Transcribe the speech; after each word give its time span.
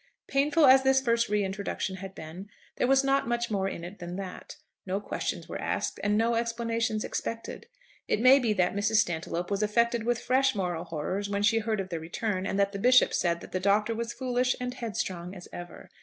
Painful 0.27 0.65
as 0.65 0.81
this 0.81 0.99
first 0.99 1.29
re 1.29 1.43
introduction 1.45 1.97
had 1.97 2.15
been, 2.15 2.49
there 2.77 2.87
was 2.87 3.03
not 3.03 3.27
much 3.27 3.51
more 3.51 3.67
in 3.69 3.83
it 3.83 3.99
than 3.99 4.15
that. 4.15 4.55
No 4.83 4.99
questions 4.99 5.47
were 5.47 5.61
asked, 5.61 5.99
and 6.03 6.17
no 6.17 6.33
explanations 6.33 7.03
expected. 7.03 7.67
It 8.07 8.19
may 8.19 8.39
be 8.39 8.51
that 8.53 8.73
Mrs. 8.73 8.95
Stantiloup 8.95 9.51
was 9.51 9.61
affected 9.61 10.03
with 10.03 10.17
fresh 10.19 10.55
moral 10.55 10.85
horrors 10.85 11.29
when 11.29 11.43
she 11.43 11.59
heard 11.59 11.79
of 11.79 11.89
the 11.89 11.99
return, 11.99 12.47
and 12.47 12.59
that 12.59 12.71
the 12.71 12.79
Bishop 12.79 13.13
said 13.13 13.41
that 13.41 13.51
the 13.51 13.59
Doctor 13.59 13.93
was 13.93 14.11
foolish 14.11 14.55
and 14.59 14.73
headstrong 14.73 15.35
as 15.35 15.47
ever. 15.53 15.87